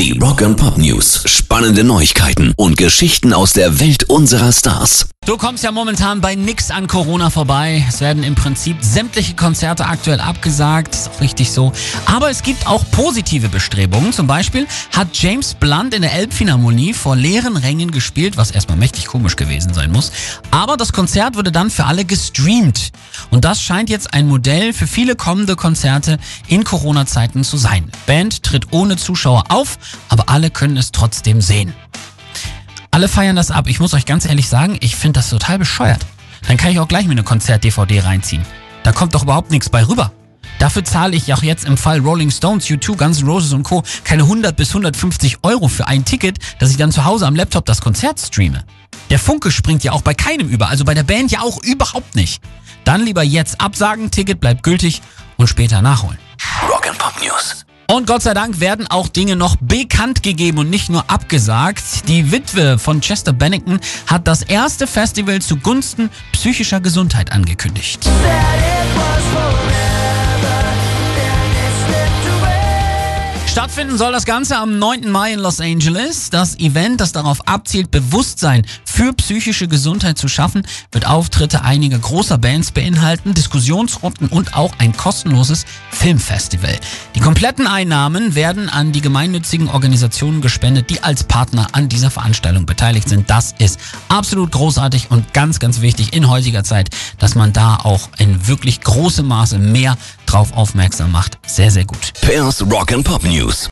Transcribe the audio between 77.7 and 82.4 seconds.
Bewusstsein für psychische Gesundheit zu schaffen, wird Auftritte einiger großer